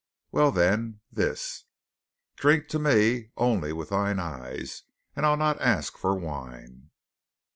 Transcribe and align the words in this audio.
Well, 0.31 0.51
then, 0.51 1.01
this: 1.11 1.65
"Drink 2.35 2.67
to 2.69 2.79
me 2.79 3.29
only 3.37 3.71
with 3.71 3.89
thine 3.89 4.17
eyes, 4.17 4.81
And 5.15 5.27
I'll 5.27 5.37
not 5.37 5.61
ask 5.61 5.95
for 5.95 6.15
wine!" 6.15 6.89